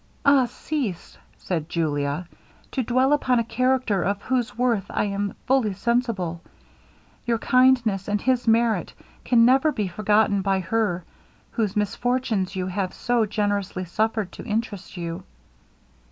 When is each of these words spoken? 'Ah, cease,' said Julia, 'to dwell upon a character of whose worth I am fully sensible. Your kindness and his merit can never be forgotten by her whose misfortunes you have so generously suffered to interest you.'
'Ah, 0.25 0.47
cease,' 0.49 1.15
said 1.37 1.69
Julia, 1.69 2.27
'to 2.71 2.81
dwell 2.81 3.13
upon 3.13 3.37
a 3.37 3.43
character 3.43 4.01
of 4.01 4.19
whose 4.23 4.57
worth 4.57 4.87
I 4.89 5.03
am 5.03 5.35
fully 5.45 5.73
sensible. 5.73 6.41
Your 7.27 7.37
kindness 7.37 8.07
and 8.07 8.19
his 8.19 8.47
merit 8.47 8.95
can 9.23 9.45
never 9.45 9.71
be 9.71 9.87
forgotten 9.87 10.41
by 10.41 10.59
her 10.61 11.03
whose 11.51 11.75
misfortunes 11.75 12.55
you 12.55 12.65
have 12.65 12.95
so 12.95 13.27
generously 13.27 13.85
suffered 13.85 14.31
to 14.31 14.43
interest 14.43 14.97
you.' 14.97 15.21